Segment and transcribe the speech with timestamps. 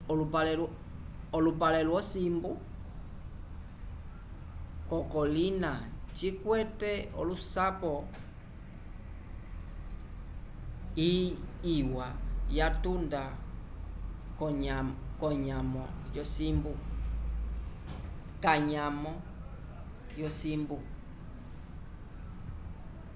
[1.33, 2.51] olupale lyo simbu
[4.89, 5.71] ko kolina
[6.15, 7.91] cikwete olusapo
[11.77, 12.07] iwa
[12.57, 13.21] ya tunda
[15.19, 15.83] kanyamo
[20.19, 20.77] yo simbu